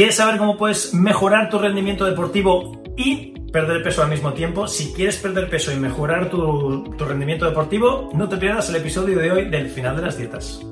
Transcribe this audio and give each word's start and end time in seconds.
¿Quieres 0.00 0.16
saber 0.16 0.38
cómo 0.38 0.56
puedes 0.56 0.94
mejorar 0.94 1.50
tu 1.50 1.58
rendimiento 1.58 2.06
deportivo 2.06 2.80
y 2.96 3.38
perder 3.52 3.82
peso 3.82 4.02
al 4.02 4.08
mismo 4.08 4.32
tiempo? 4.32 4.66
Si 4.66 4.94
quieres 4.94 5.18
perder 5.18 5.50
peso 5.50 5.72
y 5.72 5.76
mejorar 5.76 6.30
tu, 6.30 6.84
tu 6.96 7.04
rendimiento 7.04 7.44
deportivo, 7.44 8.08
no 8.14 8.26
te 8.26 8.38
pierdas 8.38 8.70
el 8.70 8.76
episodio 8.76 9.18
de 9.18 9.30
hoy 9.30 9.50
del 9.50 9.68
final 9.68 9.96
de 9.96 10.02
las 10.02 10.16
dietas. 10.16 10.62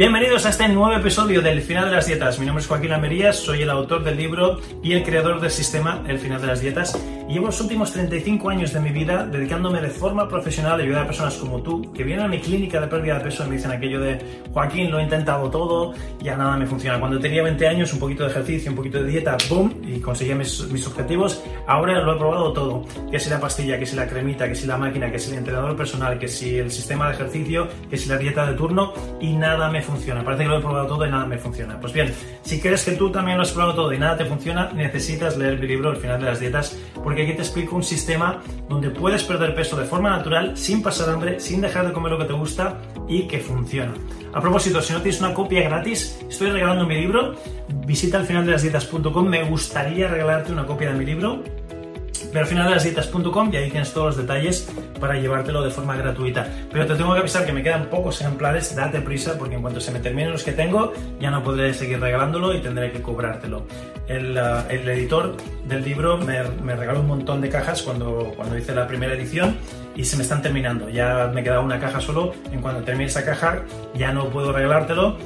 Bienvenidos 0.00 0.46
a 0.46 0.48
este 0.48 0.66
nuevo 0.66 0.94
episodio 0.94 1.42
del 1.42 1.60
Final 1.60 1.90
de 1.90 1.96
las 1.96 2.06
Dietas. 2.06 2.38
Mi 2.38 2.46
nombre 2.46 2.62
es 2.62 2.68
Joaquín 2.68 2.90
Almerías, 2.90 3.36
soy 3.36 3.60
el 3.60 3.68
autor 3.68 4.02
del 4.02 4.16
libro 4.16 4.58
y 4.82 4.94
el 4.94 5.04
creador 5.04 5.42
del 5.42 5.50
sistema 5.50 6.02
El 6.08 6.18
Final 6.18 6.40
de 6.40 6.46
las 6.46 6.62
Dietas. 6.62 6.98
Y 7.28 7.34
llevo 7.34 7.46
los 7.46 7.60
últimos 7.60 7.92
35 7.92 8.48
años 8.48 8.72
de 8.72 8.80
mi 8.80 8.92
vida 8.92 9.26
dedicándome 9.26 9.82
de 9.82 9.90
forma 9.90 10.26
profesional 10.26 10.80
a 10.80 10.82
ayudar 10.82 11.02
a 11.02 11.06
personas 11.06 11.34
como 11.36 11.60
tú 11.60 11.92
que 11.92 12.02
vienen 12.02 12.24
a 12.24 12.28
mi 12.28 12.40
clínica 12.40 12.80
de 12.80 12.86
pérdida 12.86 13.18
de 13.18 13.24
peso 13.24 13.44
y 13.44 13.50
me 13.50 13.56
dicen 13.56 13.72
aquello 13.72 14.00
de 14.00 14.18
Joaquín, 14.54 14.90
lo 14.90 15.00
he 15.00 15.02
intentado 15.02 15.50
todo, 15.50 15.92
ya 16.18 16.34
nada 16.34 16.56
me 16.56 16.66
funciona. 16.66 16.98
Cuando 16.98 17.20
tenía 17.20 17.42
20 17.42 17.68
años, 17.68 17.92
un 17.92 17.98
poquito 17.98 18.24
de 18.24 18.30
ejercicio, 18.30 18.70
un 18.70 18.76
poquito 18.78 19.02
de 19.02 19.10
dieta, 19.10 19.36
boom, 19.50 19.82
y 19.86 20.00
conseguía 20.00 20.34
mis, 20.34 20.66
mis 20.70 20.86
objetivos. 20.86 21.44
Ahora 21.66 22.00
lo 22.00 22.14
he 22.14 22.16
probado 22.16 22.54
todo. 22.54 22.86
Que 23.10 23.20
si 23.20 23.28
la 23.28 23.38
pastilla, 23.38 23.78
que 23.78 23.84
si 23.84 23.96
la 23.96 24.08
cremita, 24.08 24.48
que 24.48 24.54
si 24.54 24.66
la 24.66 24.78
máquina, 24.78 25.12
que 25.12 25.18
si 25.18 25.30
el 25.30 25.36
entrenador 25.36 25.76
personal, 25.76 26.18
que 26.18 26.26
si 26.26 26.56
el 26.56 26.70
sistema 26.70 27.08
de 27.08 27.16
ejercicio, 27.16 27.68
que 27.90 27.98
si 27.98 28.08
la 28.08 28.16
dieta 28.16 28.46
de 28.46 28.54
turno 28.54 28.94
y 29.20 29.34
nada 29.34 29.70
me 29.70 29.82
funciona 29.82 29.89
funciona. 29.90 30.24
Parece 30.24 30.44
que 30.44 30.48
lo 30.48 30.58
he 30.58 30.60
probado 30.60 30.86
todo 30.86 31.06
y 31.06 31.10
nada 31.10 31.26
me 31.26 31.36
funciona. 31.36 31.78
Pues 31.80 31.92
bien, 31.92 32.12
si 32.42 32.60
crees 32.60 32.84
que 32.84 32.92
tú 32.92 33.10
también 33.10 33.36
lo 33.36 33.42
has 33.42 33.52
probado 33.52 33.74
todo 33.74 33.92
y 33.92 33.98
nada 33.98 34.16
te 34.16 34.24
funciona, 34.24 34.70
necesitas 34.72 35.36
leer 35.36 35.58
mi 35.58 35.66
libro 35.66 35.90
El 35.90 35.96
final 35.96 36.20
de 36.20 36.26
las 36.26 36.40
dietas, 36.40 36.78
porque 37.02 37.22
aquí 37.22 37.34
te 37.34 37.42
explico 37.42 37.76
un 37.76 37.82
sistema 37.82 38.40
donde 38.68 38.90
puedes 38.90 39.24
perder 39.24 39.54
peso 39.54 39.76
de 39.76 39.84
forma 39.84 40.10
natural, 40.10 40.56
sin 40.56 40.82
pasar 40.82 41.10
hambre, 41.10 41.40
sin 41.40 41.60
dejar 41.60 41.86
de 41.86 41.92
comer 41.92 42.12
lo 42.12 42.18
que 42.18 42.24
te 42.24 42.32
gusta 42.32 42.78
y 43.08 43.26
que 43.28 43.38
funciona. 43.40 43.92
A 44.32 44.40
propósito, 44.40 44.80
si 44.80 44.92
no 44.92 45.02
tienes 45.02 45.20
una 45.20 45.34
copia 45.34 45.62
gratis, 45.62 46.18
estoy 46.28 46.50
regalando 46.50 46.86
mi 46.86 46.94
libro. 46.94 47.34
Visita 47.86 48.18
al 48.18 48.26
final 48.26 48.46
de 48.46 48.52
las 48.52 48.62
dietas.com. 48.62 49.26
Me 49.26 49.44
gustaría 49.44 50.08
regalarte 50.08 50.52
una 50.52 50.64
copia 50.64 50.92
de 50.92 50.98
mi 50.98 51.04
libro 51.04 51.42
pero 52.32 52.40
al 52.40 52.46
final 52.46 52.68
de 52.68 52.74
las 52.74 52.84
dietas.com 52.84 53.50
y 53.52 53.56
ahí 53.56 53.70
tienes 53.70 53.92
todos 53.92 54.08
los 54.08 54.16
detalles 54.16 54.68
para 55.00 55.14
llevártelo 55.14 55.62
de 55.62 55.70
forma 55.70 55.96
gratuita. 55.96 56.46
Pero 56.70 56.86
te 56.86 56.94
tengo 56.94 57.12
que 57.14 57.20
avisar 57.20 57.44
que 57.44 57.52
me 57.52 57.62
quedan 57.62 57.86
pocos 57.86 58.20
ejemplares, 58.20 58.74
date 58.76 59.00
prisa 59.00 59.36
porque 59.38 59.56
en 59.56 59.62
cuanto 59.62 59.80
se 59.80 59.90
me 59.90 59.98
terminen 59.98 60.32
los 60.32 60.44
que 60.44 60.52
tengo 60.52 60.92
ya 61.18 61.30
no 61.30 61.42
podré 61.42 61.74
seguir 61.74 62.00
regalándolo 62.00 62.54
y 62.54 62.60
tendré 62.60 62.92
que 62.92 63.02
cobrártelo. 63.02 63.66
El, 64.06 64.36
el 64.36 64.88
editor 64.88 65.36
del 65.66 65.84
libro 65.84 66.18
me, 66.18 66.42
me, 66.62 66.76
regaló 66.76 67.00
un 67.00 67.06
montón 67.06 67.40
de 67.40 67.48
cajas 67.48 67.82
cuando, 67.82 68.32
cuando 68.36 68.58
hice 68.58 68.74
la 68.74 68.86
primera 68.86 69.14
edición 69.14 69.56
y 69.94 70.04
se 70.04 70.16
me 70.16 70.22
están 70.22 70.42
terminando. 70.42 70.88
Ya 70.88 71.30
me 71.32 71.42
queda 71.42 71.60
una 71.60 71.78
caja 71.78 72.00
solo. 72.00 72.34
En 72.52 72.60
cuanto 72.60 72.82
termine 72.82 73.06
esa 73.06 73.24
caja 73.24 73.62
ya 73.94 74.12
no 74.12 74.28
puedo 74.28 74.52
regalártelo, 74.52 75.16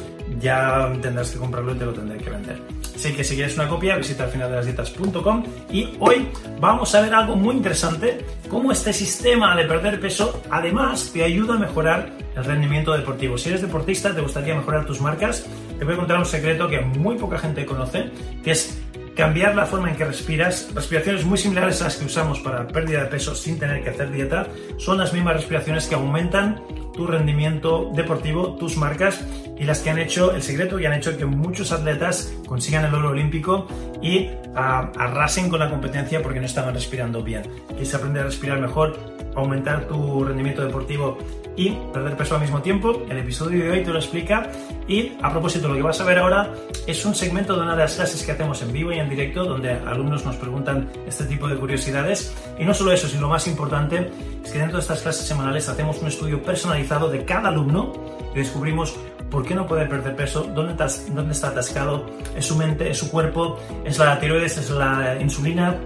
ya 0.40 0.92
tendrás 1.00 1.30
que 1.30 1.38
comprarlo 1.38 1.74
y 1.74 1.78
te 1.78 1.84
lo 1.84 1.92
tendré 1.92 2.18
que 2.18 2.30
vender. 2.30 2.83
Así 3.04 3.12
que 3.12 3.22
si 3.22 3.34
quieres 3.34 3.54
una 3.56 3.68
copia, 3.68 3.96
visita 3.96 4.24
al 4.24 4.30
final 4.30 4.48
de 4.48 4.56
las 4.56 4.64
dietas.com 4.64 5.44
y 5.70 5.90
hoy 6.00 6.26
vamos 6.58 6.94
a 6.94 7.02
ver 7.02 7.12
algo 7.12 7.36
muy 7.36 7.54
interesante, 7.54 8.24
cómo 8.48 8.72
este 8.72 8.94
sistema 8.94 9.54
de 9.54 9.66
perder 9.66 10.00
peso 10.00 10.40
además 10.48 11.10
te 11.12 11.22
ayuda 11.22 11.56
a 11.56 11.58
mejorar 11.58 12.10
el 12.34 12.42
rendimiento 12.42 12.96
deportivo. 12.96 13.36
Si 13.36 13.50
eres 13.50 13.60
deportista, 13.60 14.14
te 14.14 14.22
gustaría 14.22 14.54
mejorar 14.54 14.86
tus 14.86 15.02
marcas, 15.02 15.44
te 15.78 15.84
voy 15.84 15.92
a 15.92 15.96
contar 15.98 16.16
un 16.16 16.24
secreto 16.24 16.66
que 16.66 16.80
muy 16.80 17.18
poca 17.18 17.36
gente 17.36 17.66
conoce, 17.66 18.10
que 18.42 18.52
es 18.52 18.80
cambiar 19.14 19.54
la 19.54 19.66
forma 19.66 19.90
en 19.90 19.96
que 19.96 20.06
respiras. 20.06 20.70
Respiraciones 20.74 21.26
muy 21.26 21.36
similares 21.36 21.82
a 21.82 21.84
las 21.84 21.96
que 21.96 22.06
usamos 22.06 22.40
para 22.40 22.66
pérdida 22.66 23.02
de 23.02 23.10
peso 23.10 23.34
sin 23.34 23.58
tener 23.58 23.84
que 23.84 23.90
hacer 23.90 24.12
dieta 24.12 24.46
son 24.78 24.96
las 24.96 25.12
mismas 25.12 25.34
respiraciones 25.34 25.86
que 25.88 25.94
aumentan 25.94 26.62
tu 26.94 27.06
rendimiento 27.06 27.90
deportivo, 27.94 28.56
tus 28.56 28.78
marcas 28.78 29.20
y 29.58 29.64
las 29.64 29.80
que 29.80 29.90
han 29.90 29.98
hecho 29.98 30.32
el 30.32 30.42
secreto 30.42 30.78
y 30.78 30.86
han 30.86 30.94
hecho 30.94 31.16
que 31.16 31.24
muchos 31.24 31.72
atletas 31.72 32.32
consigan 32.46 32.84
el 32.84 32.94
oro 32.94 33.10
olímpico 33.10 33.66
y 34.02 34.26
uh, 34.28 34.56
arrasen 34.56 35.48
con 35.48 35.60
la 35.60 35.70
competencia 35.70 36.22
porque 36.22 36.40
no 36.40 36.46
estaban 36.46 36.74
respirando 36.74 37.22
bien. 37.22 37.42
Quieres 37.68 37.94
aprender 37.94 38.22
a 38.22 38.26
respirar 38.26 38.60
mejor, 38.60 38.96
aumentar 39.34 39.86
tu 39.86 40.24
rendimiento 40.24 40.64
deportivo 40.64 41.18
y 41.56 41.70
perder 41.92 42.16
peso 42.16 42.34
al 42.34 42.40
mismo 42.40 42.62
tiempo. 42.62 43.04
El 43.08 43.18
episodio 43.18 43.64
de 43.64 43.70
hoy 43.70 43.82
te 43.82 43.90
lo 43.90 43.98
explica 43.98 44.50
y 44.88 45.12
a 45.22 45.30
propósito 45.30 45.68
lo 45.68 45.74
que 45.74 45.82
vas 45.82 46.00
a 46.00 46.04
ver 46.04 46.18
ahora 46.18 46.52
es 46.86 47.04
un 47.04 47.14
segmento 47.14 47.54
de 47.54 47.62
una 47.62 47.72
de 47.72 47.82
las 47.82 47.94
clases 47.94 48.22
que 48.22 48.32
hacemos 48.32 48.60
en 48.62 48.72
vivo 48.72 48.92
y 48.92 48.98
en 48.98 49.08
directo 49.08 49.44
donde 49.44 49.70
alumnos 49.70 50.24
nos 50.24 50.36
preguntan 50.36 50.90
este 51.06 51.24
tipo 51.24 51.48
de 51.48 51.56
curiosidades 51.56 52.34
y 52.58 52.64
no 52.64 52.74
solo 52.74 52.92
eso, 52.92 53.08
sino 53.08 53.22
lo 53.22 53.28
más 53.28 53.46
importante 53.46 54.10
es 54.44 54.50
que 54.50 54.58
dentro 54.58 54.78
de 54.78 54.82
estas 54.82 55.02
clases 55.02 55.26
semanales 55.26 55.68
hacemos 55.68 55.98
un 56.02 56.08
estudio 56.08 56.42
personalizado 56.42 57.08
de 57.08 57.24
cada 57.24 57.48
alumno 57.48 57.92
y 58.34 58.38
descubrimos 58.38 58.96
por 59.30 59.44
qué 59.44 59.54
no 59.54 59.66
puede 59.66 59.86
perder 59.86 60.16
peso, 60.16 60.44
dónde, 60.44 60.74
dónde 61.10 61.32
está 61.32 61.48
atascado, 61.48 62.06
es 62.36 62.46
su 62.46 62.56
mente, 62.56 62.90
es 62.90 62.98
su 62.98 63.10
cuerpo, 63.10 63.58
es 63.84 63.98
la 63.98 64.18
tiroides, 64.18 64.58
es 64.58 64.70
la 64.70 65.16
insulina, 65.20 65.76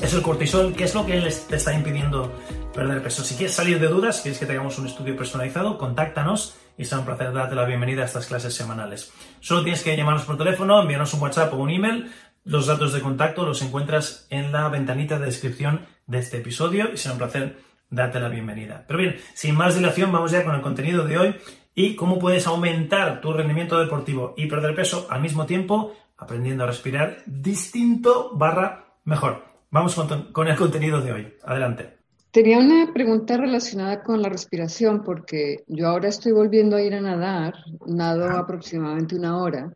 es 0.00 0.12
el 0.14 0.22
cortisol, 0.22 0.74
qué 0.74 0.84
es 0.84 0.94
lo 0.94 1.04
que 1.06 1.20
te 1.20 1.56
está 1.56 1.72
impidiendo 1.72 2.32
perder 2.74 3.02
peso. 3.02 3.22
Si 3.22 3.36
quieres 3.36 3.54
salir 3.54 3.78
de 3.80 3.88
dudas, 3.88 4.20
quieres 4.20 4.38
que 4.38 4.46
tengamos 4.46 4.78
un 4.78 4.86
estudio 4.86 5.16
personalizado, 5.16 5.78
contáctanos 5.78 6.56
y 6.76 6.84
será 6.84 7.00
un 7.00 7.06
placer 7.06 7.32
darte 7.32 7.54
la 7.54 7.64
bienvenida 7.64 8.02
a 8.02 8.06
estas 8.06 8.26
clases 8.26 8.54
semanales. 8.54 9.12
Solo 9.40 9.62
tienes 9.62 9.82
que 9.82 9.96
llamarnos 9.96 10.24
por 10.24 10.36
teléfono, 10.36 10.80
enviarnos 10.80 11.14
un 11.14 11.22
WhatsApp 11.22 11.54
o 11.54 11.56
un 11.56 11.70
email. 11.70 12.10
Los 12.44 12.66
datos 12.66 12.92
de 12.92 13.00
contacto 13.00 13.46
los 13.46 13.62
encuentras 13.62 14.26
en 14.28 14.52
la 14.52 14.68
ventanita 14.68 15.18
de 15.18 15.26
descripción 15.26 15.86
de 16.06 16.18
este 16.18 16.38
episodio 16.38 16.92
y 16.92 16.96
será 16.96 17.12
un 17.12 17.18
placer 17.18 17.56
darte 17.94 18.20
la 18.20 18.28
bienvenida. 18.28 18.84
Pero 18.86 18.98
bien, 18.98 19.16
sin 19.34 19.54
más 19.54 19.74
dilación, 19.74 20.12
vamos 20.12 20.32
ya 20.32 20.44
con 20.44 20.54
el 20.54 20.60
contenido 20.60 21.04
de 21.04 21.18
hoy 21.18 21.34
y 21.74 21.96
cómo 21.96 22.18
puedes 22.18 22.46
aumentar 22.46 23.20
tu 23.20 23.32
rendimiento 23.32 23.78
deportivo 23.78 24.34
y 24.36 24.46
perder 24.46 24.74
peso 24.74 25.06
al 25.10 25.20
mismo 25.20 25.46
tiempo 25.46 25.92
aprendiendo 26.16 26.64
a 26.64 26.68
respirar 26.68 27.18
distinto 27.26 28.30
barra 28.34 28.96
mejor. 29.04 29.44
Vamos 29.70 29.94
con, 30.32 30.46
el 30.46 30.56
contenido 30.56 31.00
de 31.00 31.12
hoy. 31.12 31.34
Adelante. 31.42 31.98
Tenía 32.30 32.58
una 32.58 32.92
pregunta 32.92 33.36
relacionada 33.36 34.02
con 34.02 34.22
la 34.22 34.28
respiración 34.28 35.02
porque 35.02 35.64
yo 35.66 35.88
ahora 35.88 36.08
estoy 36.08 36.32
volviendo 36.32 36.76
a 36.76 36.82
ir 36.82 36.94
a 36.94 37.00
nadar, 37.00 37.54
nado 37.86 38.24
ah. 38.26 38.38
aproximadamente 38.40 39.16
una 39.16 39.38
hora. 39.38 39.72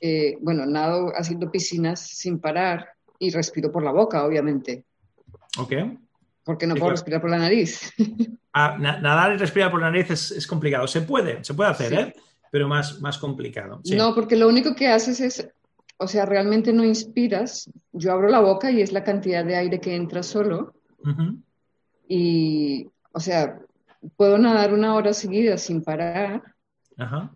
Eh, 0.00 0.36
bueno, 0.40 0.66
nado 0.66 1.12
haciendo 1.16 1.50
piscinas 1.50 2.00
sin 2.00 2.38
parar 2.40 2.88
y 3.18 3.30
respiro 3.30 3.70
por 3.70 3.82
la 3.82 3.92
boca, 3.92 4.24
obviamente. 4.24 4.84
Ok. 5.58 5.72
Porque 6.46 6.66
no 6.66 6.76
puedo 6.76 6.92
respirar 6.92 7.20
por 7.20 7.30
la 7.30 7.38
nariz. 7.38 7.92
Ah, 8.58 8.78
nadar 8.78 9.34
y 9.34 9.36
respirar 9.36 9.70
por 9.70 9.82
la 9.82 9.90
nariz 9.90 10.10
es, 10.10 10.46
complicado. 10.46 10.86
Se 10.86 11.02
puede, 11.02 11.44
se 11.44 11.52
puede 11.52 11.68
hacer, 11.68 11.92
¿eh? 11.92 12.14
pero 12.50 12.66
más, 12.66 13.02
más 13.02 13.18
complicado. 13.18 13.82
No, 13.94 14.14
porque 14.14 14.34
lo 14.34 14.48
único 14.48 14.74
que 14.74 14.88
haces 14.88 15.20
es, 15.20 15.46
o 15.98 16.08
sea, 16.08 16.24
realmente 16.24 16.72
no 16.72 16.82
inspiras. 16.82 17.70
Yo 17.92 18.12
abro 18.12 18.30
la 18.30 18.40
boca 18.40 18.70
y 18.70 18.80
es 18.80 18.92
la 18.92 19.04
cantidad 19.04 19.44
de 19.44 19.56
aire 19.56 19.78
que 19.78 19.94
entra 19.94 20.22
solo. 20.22 20.72
Y, 22.08 22.88
o 23.12 23.20
sea, 23.20 23.58
puedo 24.16 24.38
nadar 24.38 24.72
una 24.72 24.94
hora 24.94 25.12
seguida 25.12 25.58
sin 25.58 25.82
parar 25.82 26.42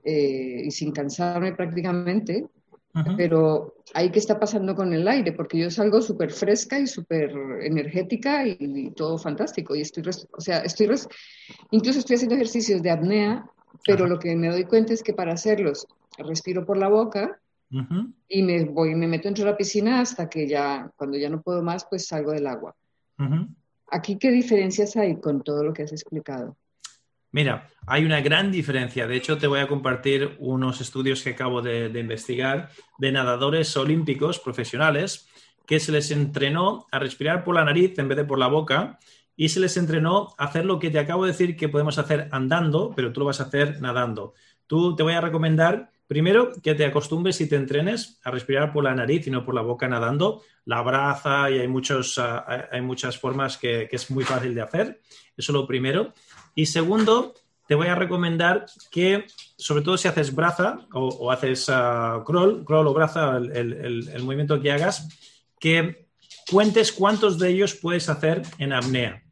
eh, 0.03 0.63
y 0.65 0.71
sin 0.71 0.91
cansarme 0.91 1.53
prácticamente, 1.53 2.47
pero 3.17 3.75
ahí 3.95 4.11
qué 4.11 4.19
está 4.19 4.39
pasando 4.39 4.75
con 4.75 4.93
el 4.93 5.07
aire, 5.07 5.33
porque 5.33 5.59
yo 5.59 5.71
salgo 5.71 6.03
súper 6.03 6.33
fresca 6.33 6.79
y 6.79 6.87
súper 6.87 7.31
energética 7.63 8.47
y, 8.47 8.91
todo 8.97 9.19
fantástico. 9.19 9.75
Y 9.75 9.83
estoy, 9.83 10.03
o 10.33 10.41
sea, 10.41 10.61
estoy, 10.61 10.89
incluso 11.71 12.01
estoy 12.01 12.17
haciendo 12.17 12.35
ejercicios 12.35 12.83
de 12.83 12.91
apnea, 12.91 13.45
pero 13.87 14.07
lo 14.07 14.19
que 14.19 14.35
me 14.35 14.49
doy 14.49 14.65
cuenta 14.65 14.93
es 14.93 15.03
que 15.03 15.15
para 15.15 15.33
hacerlos 15.33 15.87
respiro 16.19 16.67
por 16.67 16.77
la 16.77 16.89
boca 16.89 17.41
y 18.29 18.43
me 18.43 18.65
voy, 18.65 18.97
me 18.97 19.07
meto 19.07 19.29
dentro 19.29 19.45
de 19.45 19.53
la 19.53 19.57
piscina 19.57 20.01
hasta 20.01 20.29
que 20.29 20.49
ya, 20.49 20.91
cuando 20.97 21.17
ya 21.17 21.31
no 21.31 21.41
puedo 21.41 21.63
más, 21.63 21.87
pues 21.89 22.07
salgo 22.07 22.33
del 22.33 22.47
agua. 22.47 22.75
Aquí, 23.93 24.19
¿qué 24.19 24.31
diferencias 24.31 24.97
hay 24.97 25.21
con 25.21 25.43
todo 25.43 25.63
lo 25.63 25.73
que 25.73 25.83
has 25.83 25.93
explicado? 25.93 26.57
Mira, 27.33 27.69
hay 27.87 28.05
una 28.05 28.21
gran 28.21 28.51
diferencia. 28.51 29.07
De 29.07 29.17
hecho, 29.17 29.39
te 29.39 29.47
voy 29.47 29.61
a 29.61 29.69
compartir 29.69 30.37
unos 30.39 30.81
estudios 30.81 31.23
que 31.23 31.31
acabo 31.31 31.63
de, 31.63 31.87
investigar 31.99 32.71
de 32.99 33.13
nadadores 33.13 33.77
olímpicos 33.77 34.39
profesionales 34.41 35.29
que 35.67 35.79
se 35.79 35.93
les 35.93 36.11
entrenó 36.11 36.87
a 36.91 36.99
respirar 36.99 37.45
por 37.45 37.55
la 37.55 37.65
nariz 37.65 37.97
en 37.99 38.09
vez 38.09 38.17
de 38.17 38.25
por 38.25 38.39
la 38.39 38.49
boca 38.49 38.99
y 39.37 39.51
se 39.51 39.61
les 39.61 39.77
entrenó 39.77 40.35
a 40.37 40.47
hacer 40.47 40.65
lo 40.65 40.81
que 40.81 40.91
te 40.91 40.99
acabo 40.99 41.25
de 41.25 41.31
decir 41.31 41.57
que 41.57 41.69
podemos 41.69 41.99
hacer 41.99 42.29
andando, 42.33 42.93
pero 42.97 43.13
tú 43.13 43.21
lo 43.21 43.27
vas 43.27 43.41
a 43.41 43.45
hacer 43.45 43.81
nadando. 43.81 44.35
Tú 44.67 44.97
te 44.97 45.05
voy 45.05 45.13
a 45.13 45.21
recomendar 45.21 45.93
primero 46.11 46.51
que 46.61 46.75
te 46.75 46.85
acostumbres 46.85 47.41
y 47.41 47.49
te 47.49 47.55
entrenes 47.55 48.19
a 48.25 48.33
respirar 48.33 48.73
por 48.73 48.83
la 48.83 48.93
nariz 48.97 49.29
y 49.29 49.31
no 49.31 49.45
por 49.45 49.55
la 49.55 49.63
boca 49.63 49.87
nadando. 49.87 50.43
La 50.65 50.83
braza 50.83 51.49
y 51.53 51.61
hay, 51.61 51.73
ah, 52.19 52.69
hay 52.73 52.81
muchas 52.81 53.17
formas 53.17 53.57
que, 53.57 53.87
que 53.89 53.95
es 53.95 54.11
muy 54.11 54.25
fácil 54.25 54.53
de 54.53 54.61
hacer. 54.61 55.01
Eso 55.37 55.53
es 55.53 55.55
lo 55.55 55.69
primero. 55.69 56.13
Y 56.57 56.67
segundo, 56.67 57.35
te 57.69 57.77
voy 57.77 57.87
a 57.87 57.95
recomendar 57.95 58.67
que, 58.91 59.27
sobre 59.57 59.85
todo 59.85 59.97
si 59.97 60.09
haces 60.09 60.35
braza 60.35 60.81
o, 60.93 61.31
haces 61.31 61.69
uh, 61.69 62.25
crawl, 62.25 62.65
crawl 62.65 62.89
o 62.89 62.93
braza, 62.93 63.37
el, 63.37 64.21
movimiento 64.25 64.61
que 64.61 64.73
hagas, 64.73 65.09
que 65.61 66.09
cuentes 66.51 66.91
cuántos 66.91 67.39
de 67.39 67.51
ellos 67.51 67.77
puedes 67.77 68.09
hacer 68.09 68.43
en 68.59 68.73
apnea. 68.73 69.23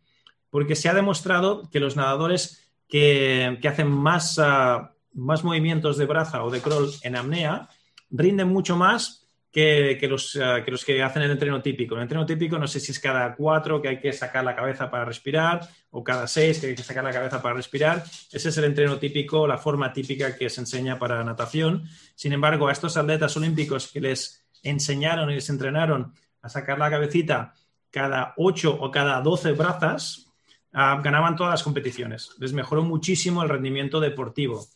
Porque 0.50 0.76
se 0.76 0.88
ha 0.88 0.94
demostrado 0.94 1.68
que 1.72 1.80
los 1.80 1.96
nadadores 1.96 2.70
que, 2.88 3.58
hacen 3.68 3.90
más, 3.90 4.38
uh, 4.38 4.86
más 5.18 5.44
movimientos 5.44 5.98
de 5.98 6.06
braza 6.06 6.44
o 6.44 6.50
de 6.50 6.60
crawl 6.60 6.90
en 7.02 7.16
apnea 7.16 7.68
rinden 8.10 8.48
mucho 8.48 8.76
más 8.76 9.28
que, 9.50 9.98
los, 10.08 10.36
eh, 10.36 10.62
que, 10.64 10.70
los, 10.70 10.84
que 10.84 11.02
hacen 11.02 11.22
el 11.22 11.30
entreno 11.30 11.60
típico. 11.60 11.96
El 11.96 12.02
entreno 12.02 12.24
típico 12.24 12.58
no 12.58 12.66
sé 12.66 12.80
si 12.80 12.92
es 12.92 13.00
cada 13.00 13.34
cuatro 13.34 13.80
que 13.82 13.88
hay 13.88 14.00
que 14.00 14.12
sacar 14.12 14.44
la 14.44 14.54
cabeza 14.54 14.90
para 14.90 15.04
respirar 15.04 15.68
o 15.90 16.04
cada 16.04 16.26
seis 16.26 16.60
que 16.60 16.68
hay 16.68 16.74
que 16.74 16.82
sacar 16.82 17.02
la 17.02 17.12
cabeza 17.12 17.42
para 17.42 17.54
respirar. 17.54 18.04
Ese 18.30 18.48
es 18.50 18.56
el 18.58 18.64
entreno 18.64 18.98
típico, 18.98 19.46
la 19.46 19.58
forma 19.58 19.92
típica 19.92 20.36
que 20.36 20.48
se 20.48 20.60
enseña 20.60 20.98
para 20.98 21.24
natación. 21.24 21.88
Sin 22.14 22.32
embargo, 22.32 22.68
a 22.68 22.72
estos 22.72 22.96
atletas 22.96 23.36
olímpicos 23.36 23.88
que 23.88 24.00
les 24.00 24.46
enseñaron 24.62 25.30
y 25.30 25.34
les 25.34 25.50
entrenaron 25.50 26.12
a 26.42 26.48
sacar 26.48 26.78
la 26.78 26.90
cabecita 26.90 27.54
cada 27.90 28.34
ocho 28.36 28.76
o 28.78 28.90
cada 28.90 29.20
doce 29.22 29.52
brazas, 29.52 30.30
ah, 30.72 31.00
ganaban 31.02 31.36
todas 31.36 31.52
las 31.52 31.62
competiciones. 31.62 32.30
Les 32.38 32.52
mejoró 32.52 32.82
muchísimo 32.82 33.42
el 33.42 33.48
rendimiento 33.48 33.98
deportivo. 33.98 34.66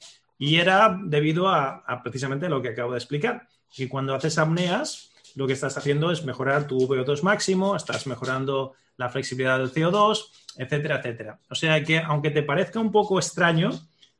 Y 0.44 0.56
era 0.56 0.98
debido 1.00 1.46
a, 1.48 1.84
precisamente 2.02 2.48
lo 2.48 2.60
que 2.60 2.70
acabo 2.70 2.90
de 2.90 2.98
explicar 2.98 3.46
y 3.76 3.86
cuando 3.86 4.12
haces 4.12 4.38
apneas, 4.38 5.12
lo 5.36 5.46
que 5.46 5.52
estás 5.52 5.78
haciendo 5.78 6.10
es 6.10 6.24
mejorar 6.24 6.66
tu 6.66 6.80
VO2 6.80 7.22
máximo, 7.22 7.76
estás 7.76 8.08
mejorando 8.08 8.74
la 8.96 9.08
flexibilidad 9.08 9.58
del 9.58 9.72
CO2, 9.72 10.18
etcétera, 10.56 10.96
etcétera. 10.96 11.38
O 11.48 11.54
sea 11.54 11.84
que, 11.84 12.00
aunque 12.00 12.32
te 12.32 12.42
parezca 12.42 12.80
un 12.80 12.90
poco 12.90 13.20
extraño, 13.20 13.70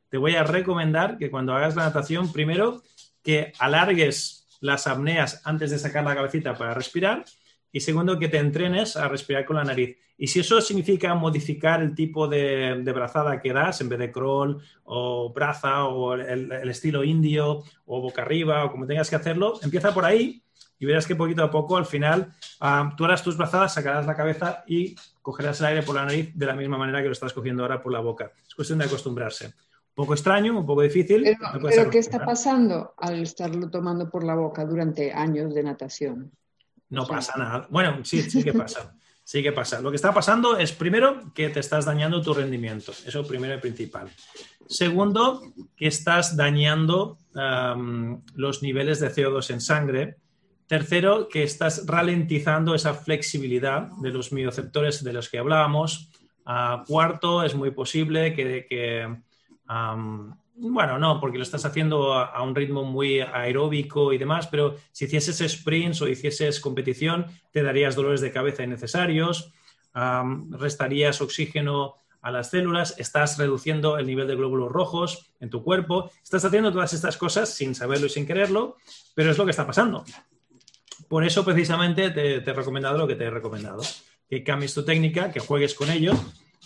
te 0.07 0.17
voy 0.17 0.37
a 0.37 0.45
recomendar 0.45 1.17
que 1.17 1.29
cuando 1.29 1.53
hagas 1.55 1.75
la 1.75 1.83
natación, 1.83 2.31
primero 2.31 2.83
que 3.21 3.51
alargues 3.59 4.47
las 4.61 4.87
apneas 4.87 5.41
antes 5.43 5.71
de 5.71 5.77
sacar 5.77 6.05
la 6.05 6.15
cabecita 6.15 6.55
para 6.55 6.73
respirar 6.73 7.25
y 7.73 7.79
segundo 7.79 8.19
que 8.19 8.29
te 8.29 8.37
entrenes 8.37 8.95
a 8.95 9.09
respirar 9.09 9.45
con 9.45 9.57
la 9.57 9.63
nariz. 9.63 9.97
Y 10.15 10.27
si 10.27 10.39
eso 10.39 10.61
significa 10.61 11.15
modificar 11.15 11.81
el 11.81 11.95
tipo 11.95 12.27
de, 12.27 12.81
brazada 12.93 13.41
que 13.41 13.51
das, 13.51 13.81
en 13.81 13.89
vez 13.89 13.97
de 13.97 14.11
crawl 14.11 14.61
o 14.83 15.33
braza 15.33 15.85
o 15.85 16.13
el, 16.13 16.51
estilo 16.69 17.03
indio 17.03 17.63
o 17.85 17.99
boca 17.99 18.21
arriba 18.21 18.63
o 18.63 18.71
como 18.71 18.85
tengas 18.85 19.09
que 19.09 19.15
hacerlo, 19.15 19.59
empieza 19.63 19.91
por 19.91 20.05
ahí 20.05 20.43
y 20.77 20.85
verás 20.85 21.07
que 21.07 21.15
poquito 21.15 21.43
a 21.43 21.49
poco 21.49 21.75
al 21.75 21.87
final 21.87 22.31
ah, 22.59 22.93
tú 22.95 23.05
harás 23.05 23.23
tus 23.23 23.37
brazadas, 23.37 23.73
sacarás 23.73 24.05
la 24.05 24.15
cabeza 24.15 24.63
y 24.67 24.95
cogerás 25.23 25.59
el 25.61 25.65
aire 25.65 25.81
por 25.81 25.95
la 25.95 26.05
nariz 26.05 26.31
de 26.35 26.45
la 26.45 26.55
misma 26.55 26.77
manera 26.77 27.01
que 27.01 27.07
lo 27.07 27.13
estás 27.13 27.33
cogiendo 27.33 27.63
ahora 27.63 27.81
por 27.81 27.91
la 27.91 28.01
boca. 28.01 28.31
Es 28.47 28.53
cuestión 28.53 28.79
de 28.79 28.85
acostumbrarse. 28.85 29.47
Un 29.47 29.95
poco 29.95 30.13
extraño, 30.13 30.57
un 30.59 30.65
poco 30.65 30.83
difícil. 30.83 31.35
pero 31.63 31.89
¿qué 31.89 31.97
está 31.97 32.23
pasando 32.23 32.93
al 32.97 33.23
estarlo 33.23 33.71
tomando 33.71 34.11
por 34.11 34.23
la 34.23 34.35
boca 34.35 34.63
durante 34.63 35.11
años 35.11 35.55
de 35.55 35.63
natación? 35.63 36.31
No 36.93 37.07
pasa 37.07 37.33
nada. 37.37 37.67
Bueno, 37.71 38.05
sí, 38.05 38.21
sí 38.29 38.43
que 38.43 38.53
pasa. 38.53 38.95
Sí 39.25 39.41
que 39.41 39.53
pasa. 39.53 39.79
Lo 39.79 39.89
que 39.89 39.95
está 39.95 40.13
pasando 40.13 40.57
es, 40.57 40.73
primero, 40.73 41.31
que 41.33 41.47
te 41.47 41.61
estás 41.61 41.85
dañando 41.85 42.21
tu 42.21 42.33
rendimiento. 42.33 42.91
Eso 43.05 43.25
primero 43.25 43.55
y 43.55 43.57
principal. 43.57 44.09
Segundo, 44.67 45.41
que 45.77 45.87
estás 45.87 46.35
dañando 46.35 47.17
los 48.35 48.61
niveles 48.61 48.99
de 48.99 49.09
CO2 49.09 49.49
en 49.51 49.61
sangre. 49.61 50.17
Tercero, 50.67 51.29
que 51.29 51.43
estás 51.43 51.87
ralentizando 51.87 52.75
esa 52.75 52.95
flexibilidad 52.95 53.87
de 54.01 54.09
los 54.09 54.33
mioceptores 54.33 55.01
de 55.05 55.13
los 55.13 55.29
que 55.29 55.37
hablábamos. 55.37 56.09
Ah, 56.45 56.83
cuarto, 56.85 57.43
es 57.43 57.55
muy 57.55 57.71
posible 57.71 58.33
que, 58.33 59.07
bueno, 60.55 60.99
no, 60.99 61.19
porque 61.19 61.37
lo 61.37 61.43
estás 61.43 61.65
haciendo 61.65 62.13
a, 62.13 62.41
un 62.43 62.55
ritmo 62.55 62.83
muy 62.83 63.19
aeróbico 63.19 64.13
y 64.13 64.17
demás, 64.17 64.47
pero 64.47 64.77
si 64.91 65.05
hicieses 65.05 65.39
sprints 65.51 66.01
o 66.01 66.07
hicieses 66.07 66.59
competición, 66.59 67.27
te 67.51 67.63
darías 67.63 67.95
dolores 67.95 68.21
de 68.21 68.31
cabeza 68.31 68.63
innecesarios, 68.63 69.51
restarías 70.51 71.21
oxígeno 71.21 71.95
a 72.21 72.31
las 72.31 72.51
células, 72.51 72.95
estás 72.99 73.37
reduciendo 73.37 73.97
el 73.97 74.05
nivel 74.05 74.27
de 74.27 74.35
glóbulos 74.35 74.71
rojos 74.71 75.33
en 75.39 75.49
tu 75.49 75.63
cuerpo, 75.63 76.09
estás 76.23 76.45
haciendo 76.45 76.71
todas 76.71 76.93
estas 76.93 77.17
cosas 77.17 77.53
sin 77.53 77.75
saberlo 77.75 78.05
y 78.05 78.09
sin 78.09 78.25
quererlo, 78.25 78.77
pero 79.13 79.31
es 79.31 79.37
lo 79.37 79.45
que 79.45 79.51
está 79.51 79.67
pasando. 79.67 80.05
Por 81.09 81.25
eso 81.25 81.43
precisamente 81.43 82.11
te, 82.11 82.39
te 82.39 82.51
he 82.51 82.53
recomendado 82.53 82.97
lo 82.97 83.07
que 83.07 83.15
te 83.15 83.25
he 83.25 83.29
recomendado, 83.29 83.83
que 84.29 84.43
cambies 84.43 84.73
tu 84.73 84.85
técnica, 84.85 85.31
que 85.31 85.41
juegues 85.41 85.73
con 85.73 85.89
ello. 85.89 86.13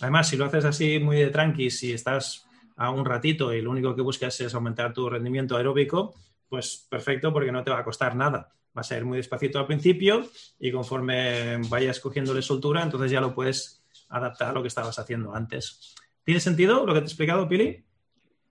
Además, 0.00 0.28
si 0.28 0.36
lo 0.36 0.44
haces 0.44 0.64
así 0.64 1.00
muy 1.00 1.16
de 1.16 1.30
tranqui, 1.30 1.70
si 1.70 1.92
estás 1.92 2.47
a 2.78 2.90
un 2.90 3.04
ratito 3.04 3.52
y 3.52 3.60
lo 3.60 3.70
único 3.70 3.94
que 3.94 4.02
buscas 4.02 4.40
es 4.40 4.54
aumentar 4.54 4.94
tu 4.94 5.10
rendimiento 5.10 5.56
aeróbico, 5.56 6.14
pues 6.48 6.86
perfecto 6.88 7.32
porque 7.32 7.52
no 7.52 7.62
te 7.62 7.70
va 7.70 7.80
a 7.80 7.84
costar 7.84 8.14
nada. 8.16 8.54
Va 8.76 8.80
a 8.80 8.84
ser 8.84 9.04
muy 9.04 9.18
despacito 9.18 9.58
al 9.58 9.66
principio 9.66 10.24
y 10.58 10.70
conforme 10.70 11.58
vayas 11.68 11.98
cogiéndole 11.98 12.40
soltura, 12.40 12.82
entonces 12.82 13.10
ya 13.10 13.20
lo 13.20 13.34
puedes 13.34 13.82
adaptar 14.08 14.50
a 14.50 14.52
lo 14.52 14.62
que 14.62 14.68
estabas 14.68 14.98
haciendo 14.98 15.34
antes. 15.34 15.94
¿Tiene 16.24 16.40
sentido 16.40 16.86
lo 16.86 16.94
que 16.94 17.00
te 17.00 17.06
he 17.06 17.08
explicado, 17.08 17.48
Pili? 17.48 17.84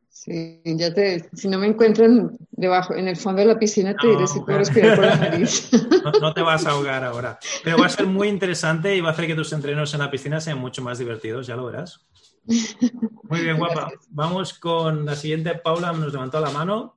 Sí, 0.09 0.61
ya 0.65 0.93
te, 0.93 1.29
si 1.33 1.47
no 1.47 1.59
me 1.59 1.67
encuentran 1.67 2.37
debajo, 2.49 2.95
en 2.95 3.07
el 3.07 3.15
fondo 3.15 3.41
de 3.41 3.47
la 3.47 3.59
piscina, 3.59 3.95
te 3.95 4.07
diré 4.07 4.25
si 4.25 4.39
puedo 4.39 4.57
respirar 4.57 4.95
por 4.95 5.05
la 5.05 5.15
nariz. 5.29 5.69
no, 6.21 6.33
te 6.33 6.41
vas 6.41 6.65
a 6.65 6.71
ahogar 6.71 7.03
ahora. 7.03 7.39
Pero 7.63 7.77
va 7.77 7.85
a 7.85 7.89
ser 7.89 8.07
muy 8.07 8.27
interesante 8.27 8.95
y 8.95 8.99
va 8.99 9.09
a 9.09 9.11
hacer 9.11 9.27
que 9.27 9.35
tus 9.35 9.53
entrenos 9.53 9.93
en 9.93 9.99
la 9.99 10.09
piscina 10.09 10.41
sean 10.41 10.57
mucho 10.57 10.81
más 10.81 10.97
divertidos, 10.97 11.45
ya 11.45 11.55
lo 11.55 11.65
verás. 11.65 12.07
Muy 12.47 13.41
bien, 13.41 13.57
guapa. 13.59 13.91
Vamos 14.09 14.53
con 14.53 15.05
la 15.05 15.15
siguiente. 15.15 15.55
Paula 15.55 15.91
nos 15.91 16.11
levantó 16.11 16.39
la 16.39 16.49
mano. 16.49 16.96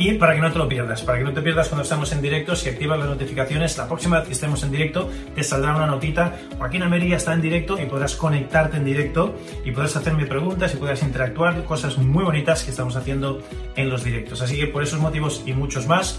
Y 0.00 0.14
para 0.14 0.34
que 0.34 0.40
no 0.40 0.50
te 0.50 0.58
lo 0.58 0.66
pierdas, 0.66 1.02
para 1.02 1.18
que 1.18 1.24
no 1.24 1.32
te 1.34 1.42
pierdas 1.42 1.68
cuando 1.68 1.82
estamos 1.82 2.10
en 2.12 2.22
directo, 2.22 2.56
si 2.56 2.70
activas 2.70 2.98
las 2.98 3.08
notificaciones, 3.10 3.76
la 3.76 3.86
próxima 3.86 4.16
vez 4.16 4.28
que 4.28 4.32
estemos 4.32 4.62
en 4.62 4.70
directo 4.70 5.10
te 5.34 5.44
saldrá 5.44 5.76
una 5.76 5.86
notita. 5.86 6.38
Joaquín 6.56 6.82
Ameria 6.82 7.18
está 7.18 7.34
en 7.34 7.42
directo 7.42 7.78
y 7.78 7.84
podrás 7.84 8.14
conectarte 8.14 8.78
en 8.78 8.86
directo 8.86 9.34
y 9.62 9.72
podrás 9.72 9.96
hacerme 9.96 10.24
preguntas 10.24 10.72
y 10.72 10.78
podrás 10.78 11.02
interactuar, 11.02 11.64
cosas 11.64 11.98
muy 11.98 12.24
bonitas 12.24 12.64
que 12.64 12.70
estamos 12.70 12.96
haciendo 12.96 13.42
en 13.76 13.90
los 13.90 14.02
directos. 14.02 14.40
Así 14.40 14.58
que 14.58 14.68
por 14.68 14.82
esos 14.82 15.00
motivos 15.00 15.42
y 15.44 15.52
muchos 15.52 15.86
más, 15.86 16.18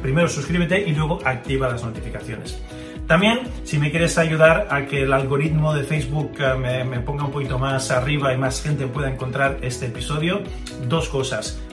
primero 0.00 0.28
suscríbete 0.28 0.80
y 0.88 0.94
luego 0.94 1.18
activa 1.24 1.68
las 1.68 1.82
notificaciones. 1.82 2.62
También, 3.06 3.40
si 3.64 3.78
me 3.78 3.90
quieres 3.90 4.16
ayudar 4.16 4.68
a 4.70 4.86
que 4.86 5.02
el 5.02 5.12
algoritmo 5.12 5.74
de 5.74 5.84
Facebook 5.84 6.32
eh, 6.38 6.84
me, 6.84 7.00
ponga 7.00 7.24
un 7.24 7.32
poquito 7.32 7.58
más 7.58 7.90
arriba 7.90 8.32
y 8.32 8.38
más 8.38 8.62
gente 8.62 8.86
pueda 8.86 9.10
encontrar 9.10 9.58
este 9.60 9.86
episodio, 9.86 10.40
dos 10.88 11.10
cosas. 11.10 11.60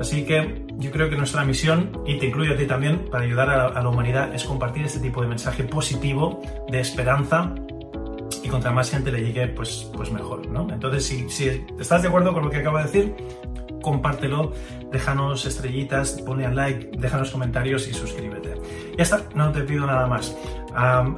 Así 0.00 0.24
que 0.24 0.64
yo 0.78 0.90
creo 0.90 1.10
que 1.10 1.16
nuestra 1.16 1.44
misión, 1.44 2.02
y 2.06 2.18
te 2.18 2.26
incluyo 2.26 2.54
a 2.54 2.56
ti 2.56 2.66
también, 2.66 3.06
para 3.10 3.24
ayudar 3.24 3.50
a 3.50 3.82
la, 3.82 3.88
humanidad, 3.88 4.34
es 4.34 4.44
compartir 4.44 4.84
este 4.84 5.00
tipo 5.00 5.22
de 5.22 5.28
mensaje 5.28 5.64
positivo, 5.64 6.40
de 6.70 6.80
esperanza, 6.80 7.54
y 8.42 8.48
contra 8.48 8.72
más 8.72 8.90
gente 8.90 9.12
le 9.12 9.22
llegue, 9.22 9.48
pues, 9.48 9.90
pues 9.94 10.10
mejor, 10.10 10.48
¿no? 10.48 10.68
Entonces, 10.72 11.06
si, 11.06 11.28
si 11.28 11.64
estás 11.78 12.02
de 12.02 12.08
acuerdo 12.08 12.32
con 12.32 12.44
lo 12.44 12.50
que 12.50 12.58
acabo 12.58 12.78
de 12.78 12.84
decir, 12.84 13.14
compártelo, 13.82 14.52
déjanos 14.90 15.44
estrellitas, 15.44 16.22
ponle 16.24 16.46
al 16.46 16.56
like, 16.56 16.90
déjanos 16.96 17.30
comentarios 17.30 17.86
y 17.88 17.92
suscríbete. 17.92 18.54
Ya 18.96 19.02
está, 19.02 19.22
no 19.34 19.52
te 19.52 19.62
pido 19.62 19.86
nada 19.86 20.06
más. 20.06 20.34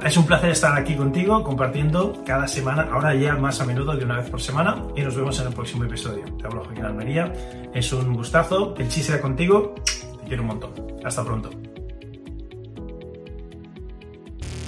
Es 0.03 0.17
un 0.17 0.25
placer 0.25 0.49
estar 0.49 0.77
aquí 0.77 0.95
contigo 0.95 1.43
compartiendo 1.43 2.23
cada 2.25 2.47
semana, 2.47 2.89
ahora 2.91 3.15
ya 3.15 3.35
más 3.35 3.61
a 3.61 3.65
menudo 3.65 3.95
de 3.95 4.03
una 4.03 4.17
vez 4.17 4.29
por 4.29 4.41
semana 4.41 4.83
y 4.95 5.01
nos 5.01 5.15
vemos 5.15 5.39
en 5.39 5.47
el 5.47 5.53
próximo 5.53 5.85
episodio. 5.85 6.25
Te 6.37 6.45
hablo 6.45 6.63
Joaquín 6.65 6.83
Almería, 6.83 7.31
es 7.73 7.91
un 7.93 8.13
gustazo, 8.13 8.75
el 8.77 8.89
chiste 8.89 9.19
contigo, 9.19 9.75
te 10.21 10.27
quiero 10.27 10.41
un 10.41 10.49
montón. 10.49 10.71
Hasta 11.03 11.23
pronto. 11.23 11.49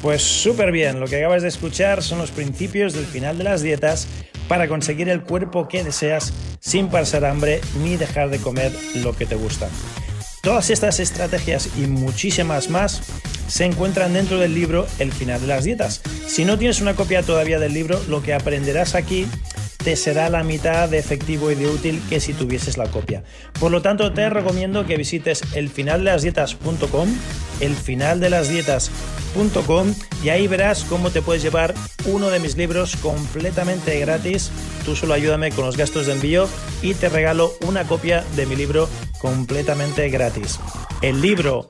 Pues 0.02 0.22
súper 0.22 0.72
bien, 0.72 1.00
lo 1.00 1.08
que 1.08 1.18
acabas 1.18 1.42
de 1.42 1.50
escuchar 1.50 2.02
son 2.02 2.20
los 2.20 2.32
principios 2.32 2.94
del 2.94 3.06
final 3.06 3.38
de 3.38 3.44
las 3.44 3.62
dietas 3.62 4.08
para 4.48 4.68
conseguir 4.68 5.10
el 5.10 5.24
cuerpo 5.24 5.68
que 5.68 5.84
deseas 5.84 6.34
sin 6.60 6.88
pasar 6.88 7.26
hambre 7.26 7.60
ni 7.84 7.98
dejar 7.98 8.30
de 8.30 8.40
comer 8.40 8.72
lo 8.96 9.14
que 9.14 9.26
te 9.26 9.36
gusta. 9.36 9.68
Todas 10.42 10.70
estas 10.70 11.00
estrategias 11.02 11.78
y 11.78 11.88
muchísimas 11.88 12.70
más 12.70 13.22
se 13.48 13.66
encuentran 13.66 14.14
dentro 14.14 14.40
del 14.40 14.54
libro 14.54 14.88
El 15.00 15.12
final 15.12 15.42
de 15.42 15.48
las 15.48 15.64
dietas. 15.64 16.02
Si 16.28 16.46
no 16.46 16.58
tienes 16.58 16.82
una 16.82 16.96
copia 16.96 17.24
todavía 17.24 17.60
del 17.60 17.74
libro, 17.74 18.02
lo 18.08 18.22
que 18.22 18.34
aprenderás 18.34 18.96
aquí 18.96 19.28
te 19.84 19.96
será 19.96 20.30
la 20.30 20.44
mitad 20.44 20.90
de 20.90 20.98
efectivo 20.98 21.50
y 21.50 21.56
de 21.56 21.68
útil 21.68 22.02
que 22.10 22.20
si 22.20 22.34
tuvieses 22.34 22.78
la 22.78 22.92
copia. 22.92 23.24
Por 23.58 23.72
lo 23.72 23.82
tanto, 23.82 24.12
te 24.12 24.30
recomiendo 24.30 24.86
que 24.86 24.98
visites 24.98 25.44
elfinaldelasdietas.com, 25.56 27.08
elfinaldelasdietas.com 27.62 29.94
y 30.24 30.30
ahí 30.30 30.48
verás 30.48 30.84
cómo 30.84 31.12
te 31.12 31.22
puedes 31.22 31.42
llevar 31.42 31.74
uno 32.06 32.30
de 32.30 32.40
mis 32.40 32.58
libros 32.58 32.98
completamente 32.98 33.98
gratis. 34.00 34.52
Tú 34.84 34.96
solo 34.96 35.14
ayúdame 35.14 35.52
con 35.52 35.66
los 35.66 35.78
gastos 35.78 36.08
de 36.08 36.14
envío 36.14 36.50
y 36.82 36.94
te 36.94 37.08
regalo 37.08 37.54
una 37.66 37.86
copia 37.86 38.26
de 38.36 38.46
mi 38.46 38.58
libro 38.58 38.90
completamente 39.20 40.10
gratis. 40.10 40.60
El 41.02 41.22
libro 41.22 41.70